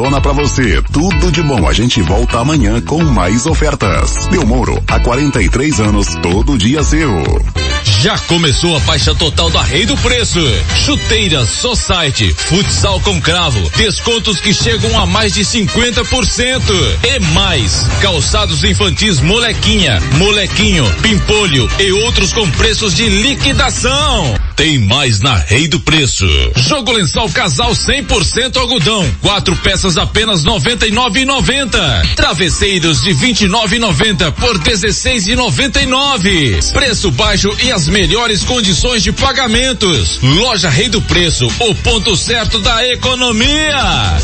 [0.00, 0.82] Londrina pra você.
[0.90, 1.68] Tudo de bom.
[1.68, 4.26] A gente volta amanhã com mais ofertas.
[4.28, 7.10] Belmoro, há 43 anos, todo dia seu.
[7.84, 10.40] Já começou a faixa total da Rei do Preço.
[10.84, 16.60] Chuteiras, Society, futsal com cravo, descontos que chegam a mais de 50%.
[17.04, 24.34] E mais, calçados infantis molequinha, molequinho, pimpolho e outros com preços de liquidação.
[24.56, 26.26] Tem mais na Rei do Preço.
[26.56, 32.14] Jogo lençol casal 100% algodão, quatro peças apenas 99,90.
[32.14, 36.72] Travesseiros de 29,90 por 16,99.
[36.72, 40.18] Preço baixo e as melhores condições de pagamentos.
[40.22, 44.18] Loja Rei do Preço, o ponto certo da economia.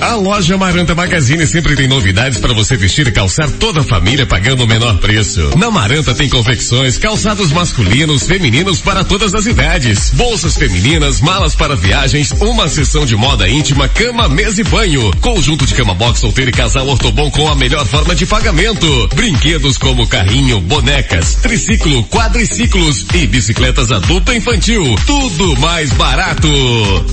[0.00, 4.26] A loja Maranta Magazine sempre tem novidades para você vestir e calçar toda a família
[4.26, 5.56] pagando o menor preço.
[5.56, 11.76] Na Maranta tem confecções, calçados masculinos, femininos para todas as idades, bolsas femininas, malas para
[11.76, 16.50] viagens, uma sessão de moda íntima, cama, mesa e banho, conjunto de cama box solteiro
[16.50, 23.06] e casal ortobom com a melhor forma de pagamento, brinquedos como carrinho, bonecas, triciclo, quadriciclos
[23.14, 26.48] e bicicletas adulta infantil, tudo mais barato.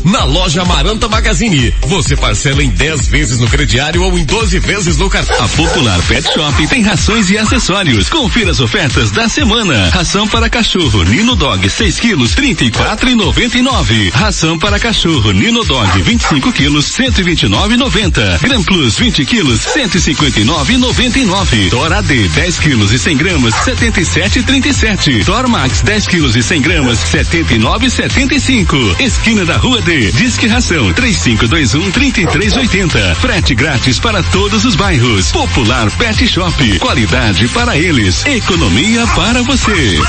[0.06, 4.98] Na loja Maranta Magazine, você parcela em 10 vezes no crediário ou em 12 vezes
[4.98, 5.44] no cartão.
[5.44, 8.08] A Popular Pet Shop tem rações e acessórios.
[8.08, 9.90] Confira as ofertas da semana.
[9.90, 14.12] Ração para cachorro Nino Dog 6 quilos 34 e 99.
[14.12, 18.40] Ração para cachorro Nino Dog 25 quilos 129,90.
[18.42, 21.70] Gran Plus 20 quilos 159,99.
[21.70, 25.26] Tora D 10 quilos e 100 gramas 77,37.
[25.26, 29.02] Tor Max 10 quilos e 100 gramas 79,75.
[29.02, 30.14] Esquina da Rua D.
[30.14, 31.92] Disque Ração 3521
[32.38, 33.16] 3380.
[33.16, 35.32] Frete grátis para todos os bairros.
[35.32, 36.80] Popular Pet Shop.
[36.80, 38.24] Qualidade para eles.
[38.28, 40.00] Economia para você.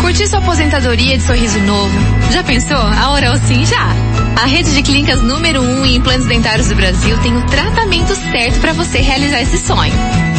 [0.00, 1.92] Curtir sua aposentadoria de sorriso novo.
[2.32, 2.78] Já pensou?
[2.78, 3.94] A Oral Sim já.
[4.40, 8.58] A rede de clínicas número um em implantes dentários do Brasil tem o tratamento certo
[8.60, 9.92] para você realizar esse sonho.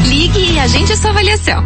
[0.07, 1.63] Ligue e agende a sua avaliação.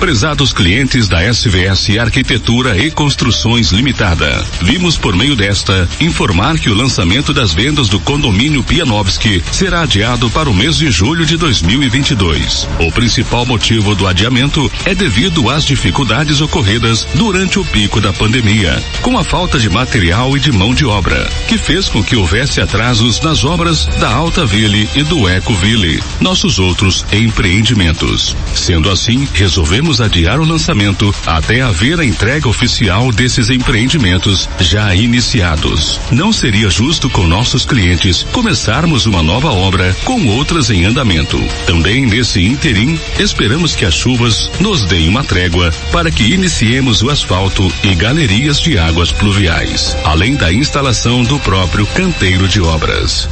[0.00, 6.74] Prezados clientes da SVS Arquitetura e Construções Limitada, vimos por meio desta informar que o
[6.74, 12.66] lançamento das vendas do condomínio Pianovski será adiado para o mês de julho de 2022.
[12.78, 18.82] O principal motivo do adiamento é devido às dificuldades ocorridas durante o pico da pandemia,
[19.02, 22.58] com a falta de material e de mão de obra, que fez com que houvesse
[22.58, 28.34] atrasos nas obras da Alta Ville e do Eco Ville, nossos outros empreendimentos.
[28.54, 35.98] Sendo assim, resolvemos adiar o lançamento até haver a entrega oficial desses empreendimentos já iniciados.
[36.10, 41.42] Não seria justo com nossos clientes começarmos uma nova obra com outras em andamento.
[41.66, 47.08] Também nesse interim, esperamos que as chuvas nos deem uma trégua para que iniciemos o
[47.08, 53.28] asfalto e galerias de águas pluviais, além da instalação do próprio canteiro de obras.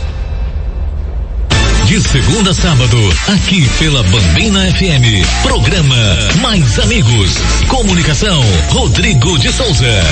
[1.88, 5.25] De segunda a sábado, aqui pela Bambina FM.
[5.43, 5.97] Programa
[6.43, 7.32] Mais Amigos.
[7.66, 10.04] Comunicação, Rodrigo de Souza.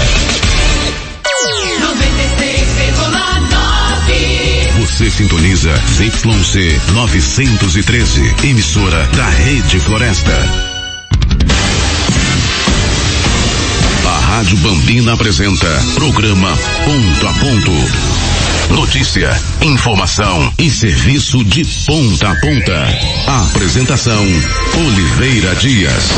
[4.73, 4.81] 96,9.
[4.81, 10.33] Você sintoniza ZYC 913, emissora da Rede Floresta.
[14.07, 16.57] A Rádio Bambina apresenta programa
[16.87, 18.36] Ponto a Ponto.
[18.71, 19.31] Notícia,
[19.63, 22.87] informação e serviço de ponta a ponta.
[23.51, 24.25] Apresentação
[24.87, 26.11] Oliveira Dias.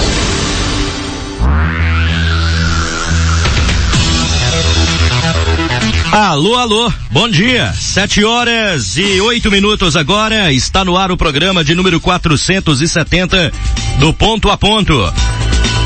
[6.10, 7.72] Alô, alô, bom dia.
[7.78, 10.52] Sete horas e oito minutos agora.
[10.52, 13.52] Está no ar o programa de número 470
[13.98, 14.94] do Ponto a Ponto.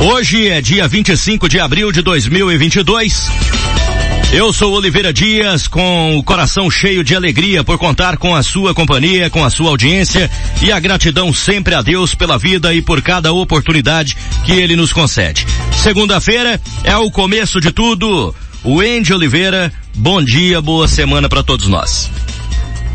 [0.00, 3.30] Hoje é dia 25 de abril de 2022.
[4.32, 8.72] Eu sou Oliveira Dias, com o coração cheio de alegria por contar com a sua
[8.72, 10.30] companhia, com a sua audiência
[10.62, 14.90] e a gratidão sempre a Deus pela vida e por cada oportunidade que Ele nos
[14.90, 15.46] concede.
[15.82, 18.34] Segunda-feira é o começo de tudo.
[18.64, 22.10] O Andy Oliveira, bom dia, boa semana para todos nós.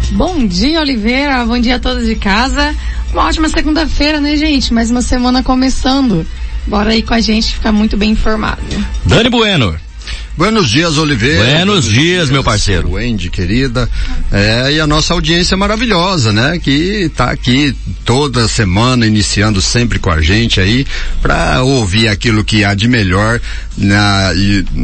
[0.10, 1.46] Bom dia, Oliveira.
[1.46, 2.76] Bom dia a todos de casa.
[3.14, 4.74] Uma ótima segunda-feira, né, gente?
[4.74, 6.26] Mais uma semana começando.
[6.66, 8.60] Bora aí com a gente ficar muito bem informado.
[9.06, 9.87] Dani Bueno.
[10.38, 11.44] Buenos dias, Oliveira.
[11.44, 12.92] Buenos, Buenos dias, dias, meu parceiro.
[12.92, 13.90] Wendy, querida.
[14.32, 16.60] É, e a nossa audiência maravilhosa, né?
[16.60, 17.76] Que tá aqui
[18.08, 20.88] toda semana, iniciando sempre com a gente aí,
[21.22, 23.42] para ouvir aquilo que há de melhor
[23.78, 24.30] na,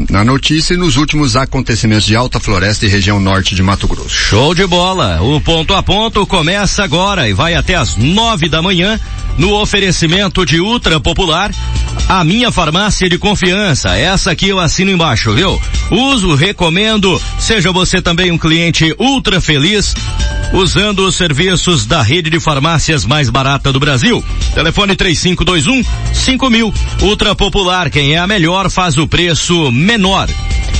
[0.09, 4.09] na notícia e nos últimos acontecimentos de Alta Floresta e região norte de Mato Grosso.
[4.09, 5.21] Show de bola!
[5.21, 8.99] O ponto a ponto começa agora e vai até às nove da manhã
[9.37, 11.49] no oferecimento de Ultra Popular,
[12.09, 13.97] a minha farmácia de confiança.
[13.97, 15.59] Essa aqui eu assino embaixo, viu?
[15.89, 17.19] Uso, recomendo.
[17.39, 19.95] Seja você também um cliente ultra feliz
[20.53, 24.23] usando os serviços da rede de farmácias mais barata do Brasil.
[24.53, 25.83] Telefone 3521
[26.13, 26.73] 5000.
[27.01, 30.29] Ultra Popular, quem é a melhor faz o preço menor.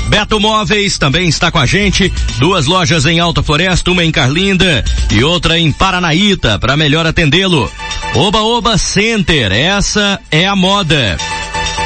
[0.08, 2.12] Beto Móveis também está com a gente.
[2.38, 7.70] Duas lojas em Alta Floresta, uma em Carlinda e outra em Paranaíta, para melhor atendê-lo.
[8.16, 11.18] Oba Oba Center, essa é a moda.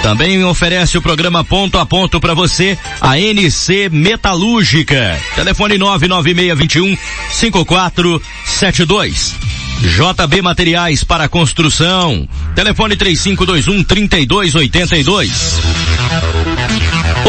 [0.01, 5.19] Também oferece o programa ponto a ponto para você a NC Metalúrgica.
[5.35, 6.97] Telefone 99621
[7.31, 9.35] 5472.
[9.81, 12.27] JB Materiais para Construção.
[12.55, 15.59] Telefone 3521 3282.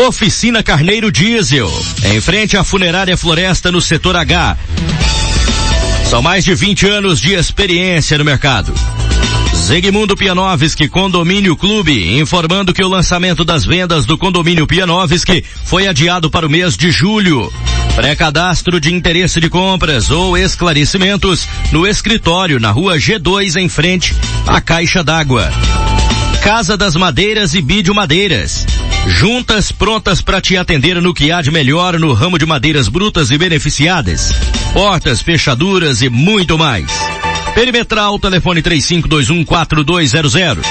[0.06, 1.70] Oficina Carneiro Diesel.
[2.04, 4.56] Em frente à Funerária Floresta no setor H.
[6.08, 8.72] São mais de 20 anos de experiência no mercado.
[9.60, 16.30] Zegmundo Pianovski Condomínio Clube, informando que o lançamento das vendas do Condomínio Pianovski foi adiado
[16.30, 17.52] para o mês de julho.
[17.94, 24.14] Pré-cadastro de interesse de compras ou esclarecimentos no escritório na rua G2 em frente
[24.46, 25.52] à Caixa d'Água.
[26.42, 28.64] Casa das Madeiras e Bídio Madeiras.
[29.06, 33.30] Juntas prontas para te atender no que há de melhor no ramo de madeiras brutas
[33.30, 34.32] e beneficiadas.
[34.72, 36.86] Portas, fechaduras e muito mais.
[37.58, 40.64] Perimetral, telefone 35214200.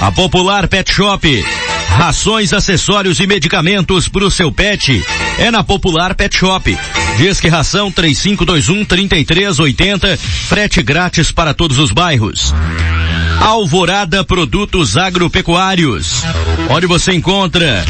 [0.00, 1.44] A Popular Pet Shop.
[1.90, 5.04] Rações, acessórios e medicamentos para o seu pet.
[5.36, 6.78] É na Popular Pet Shop.
[7.18, 10.16] Diz que ração 3521 3380.
[10.16, 12.54] Frete grátis para todos os bairros.
[13.40, 16.22] Alvorada Produtos Agropecuários.
[16.68, 17.84] Onde você encontra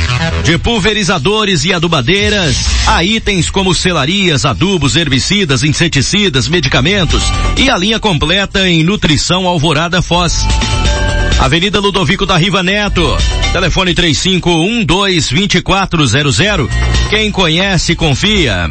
[0.45, 2.57] de pulverizadores e adubadeiras
[2.87, 7.23] a itens como selarias, adubos, herbicidas, inseticidas, medicamentos
[7.57, 10.47] e a linha completa em nutrição Alvorada Foz.
[11.41, 13.17] Avenida Ludovico da Riva Neto.
[13.53, 16.69] Telefone 3512-2400.
[17.09, 18.69] Quem conhece, confia.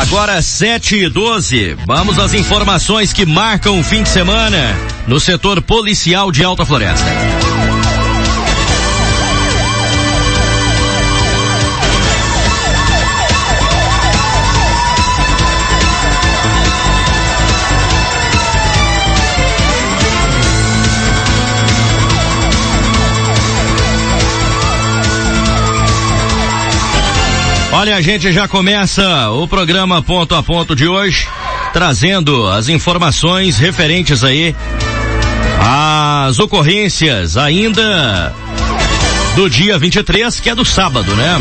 [0.00, 1.76] Agora 7 e 12.
[1.86, 4.74] Vamos às informações que marcam o fim de semana
[5.06, 7.04] no setor policial de Alta Floresta.
[27.80, 31.26] Olha, a gente já começa o programa ponto a ponto de hoje,
[31.72, 34.54] trazendo as informações referentes aí
[35.58, 38.34] às ocorrências ainda
[39.34, 41.38] do dia 23, que é do sábado, né?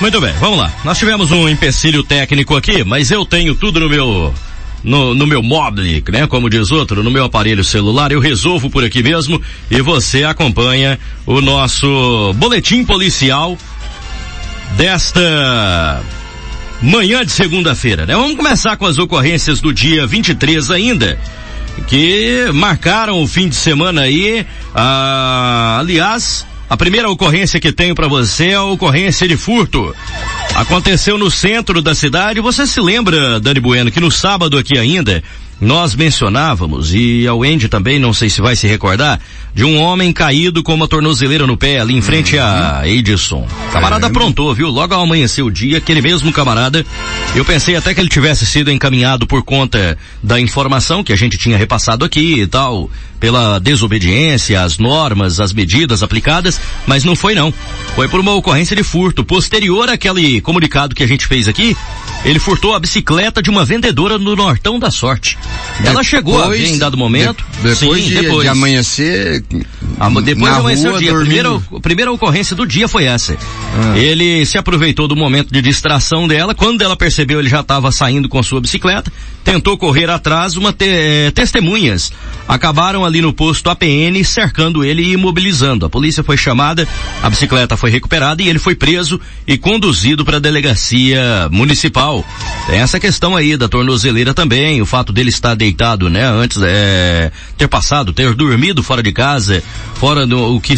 [0.00, 0.70] Muito bem, vamos lá.
[0.84, 4.34] Nós tivemos um empecilho técnico aqui, mas eu tenho tudo no meu
[4.84, 6.26] no, no meu mobile, né?
[6.26, 10.98] Como diz outro, no meu aparelho celular, eu resolvo por aqui mesmo e você acompanha
[11.24, 13.56] o nosso boletim policial
[14.76, 16.02] desta
[16.82, 18.14] manhã de segunda-feira, né?
[18.14, 21.18] Vamos começar com as ocorrências do dia 23 ainda,
[21.88, 28.08] que marcaram o fim de semana aí, ah, aliás, a primeira ocorrência que tenho para
[28.08, 29.94] você é a ocorrência de furto.
[30.54, 32.40] Aconteceu no centro da cidade.
[32.40, 35.22] Você se lembra, Dani Bueno, que no sábado aqui ainda,
[35.60, 39.18] nós mencionávamos, e ao Andy também, não sei se vai se recordar,
[39.54, 43.46] de um homem caído com uma tornozeleira no pé ali em frente a Edison.
[43.72, 44.68] Camarada aprontou, viu?
[44.68, 46.84] Logo ao amanhecer o dia, aquele mesmo camarada,
[47.34, 51.38] eu pensei até que ele tivesse sido encaminhado por conta da informação que a gente
[51.38, 57.34] tinha repassado aqui e tal, pela desobediência às normas, às medidas aplicadas, mas não foi
[57.34, 57.52] não.
[57.94, 59.24] Foi por uma ocorrência de furto.
[59.24, 61.74] Posterior àquele comunicado que a gente fez aqui,
[62.26, 65.38] ele furtou a bicicleta de uma vendedora no Nortão da Sorte.
[65.84, 67.44] Ela chegou a ver em dado momento.
[67.62, 68.42] De, depois, Sim, de, depois.
[68.42, 69.44] de amanhecer.
[69.98, 71.12] Ah, depois de amanhecer rua, o dia.
[71.12, 73.36] A primeira, a primeira ocorrência do dia foi essa.
[73.94, 76.54] Ele se aproveitou do momento de distração dela.
[76.54, 79.12] Quando ela percebeu, ele já estava saindo com a sua bicicleta.
[79.44, 80.56] Tentou correr atrás.
[80.56, 82.12] Uma te- eh, testemunhas
[82.48, 85.86] acabaram ali no posto APN cercando ele e imobilizando.
[85.86, 86.86] A polícia foi chamada,
[87.22, 92.15] a bicicleta foi recuperada e ele foi preso e conduzido para a delegacia municipal.
[92.66, 97.30] Tem essa questão aí da tornozeleira também, o fato dele estar deitado, né, antes é,
[97.56, 99.62] ter passado, ter dormido fora de casa,
[99.94, 100.74] fora do o que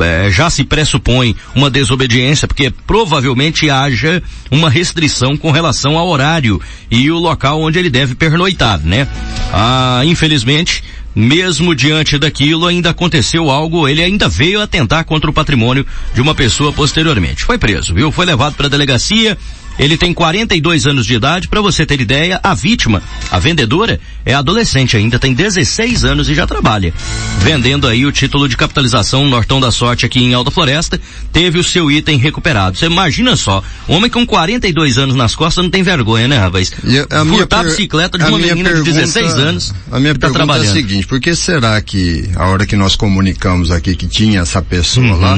[0.00, 6.60] é, já se pressupõe uma desobediência, porque provavelmente haja uma restrição com relação ao horário
[6.90, 9.06] e o local onde ele deve pernoitar, né?
[9.52, 10.82] Ah, infelizmente,
[11.14, 16.34] mesmo diante daquilo, ainda aconteceu algo, ele ainda veio atentar contra o patrimônio de uma
[16.34, 17.44] pessoa posteriormente.
[17.44, 18.10] Foi preso, viu?
[18.10, 19.38] Foi levado para a delegacia,
[19.78, 24.32] ele tem 42 anos de idade, para você ter ideia, a vítima, a vendedora, é
[24.34, 26.92] adolescente ainda, tem 16 anos e já trabalha.
[27.40, 31.00] Vendendo aí o título de capitalização Nortão da Sorte aqui em Alta Floresta,
[31.32, 32.76] teve o seu item recuperado.
[32.78, 36.72] Você imagina só, um homem com 42 anos nas costas não tem vergonha, né, rapaz?
[36.84, 40.14] E a- Furtar a per- bicicleta de uma menina de pergunta- 16 anos A minha
[40.14, 40.66] tá pergunta trabalhando.
[40.66, 44.40] é a seguinte, por que será que a hora que nós comunicamos aqui que tinha
[44.40, 45.20] essa pessoa Uhum.
[45.20, 45.36] lá,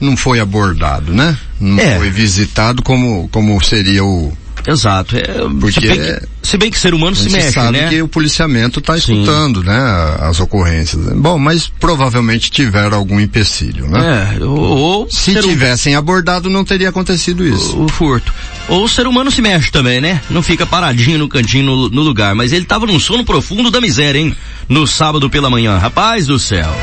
[0.00, 1.36] não foi abordado, né?
[1.60, 1.96] Não É.
[1.98, 4.32] foi visitado como, como seria o...
[4.66, 5.14] Exato.
[5.16, 5.22] É,
[5.60, 7.88] Porque se, bem que, se bem que ser humano se mexe, sabe né?
[7.90, 9.76] que o policiamento está escutando, né,
[10.20, 11.04] as ocorrências.
[11.16, 14.36] Bom, mas provavelmente tiveram algum empecilho, né?
[14.40, 17.78] É, ou, Se ser um- tivessem abordado, não teria acontecido isso.
[17.78, 18.32] o furto.
[18.66, 20.22] Ou o ser humano se mexe também, né?
[20.30, 22.34] Não fica paradinho no cantinho no, no lugar.
[22.34, 24.34] Mas ele tava num sono profundo da miséria, hein?
[24.66, 25.76] No sábado pela manhã.
[25.76, 26.74] Rapaz do céu.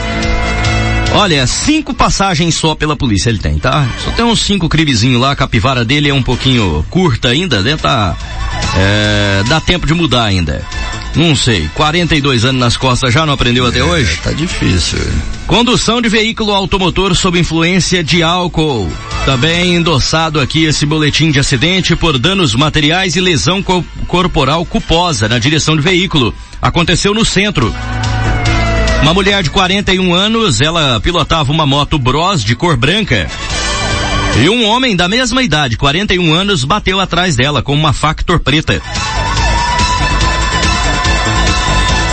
[1.14, 3.88] Olha, cinco passagens só pela polícia ele tem, tá?
[4.04, 7.76] Só tem uns cinco crimezinhos lá, a capivara dele é um pouquinho curta ainda, né?
[7.76, 8.16] Tá,
[8.78, 10.66] é, dá tempo de mudar ainda.
[11.14, 14.18] Não sei, 42 anos nas costas já não aprendeu até hoje?
[14.24, 15.00] Tá difícil.
[15.46, 18.90] Condução de veículo automotor sob influência de álcool.
[19.26, 25.28] Também endossado aqui esse boletim de acidente por danos materiais e lesão co- corporal culposa
[25.28, 26.34] na direção do veículo.
[26.62, 27.76] Aconteceu no centro.
[29.02, 33.30] Uma mulher de 41 anos, ela pilotava uma moto Bros de cor branca.
[34.42, 38.82] E um homem da mesma idade, 41 anos, bateu atrás dela com uma Factor preta.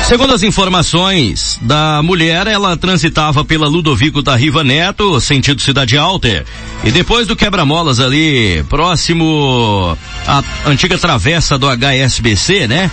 [0.09, 6.47] Segundo as informações da mulher, ela transitava pela Ludovico da Riva Neto, sentido Cidade Alta.
[6.83, 12.91] E depois do quebra-molas ali, próximo à antiga travessa do HSBC, né?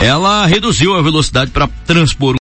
[0.00, 2.36] Ela reduziu a velocidade para transpor